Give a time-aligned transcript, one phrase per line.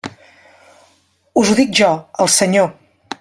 [1.41, 1.93] Us ho dic jo,
[2.25, 2.77] el Senyor.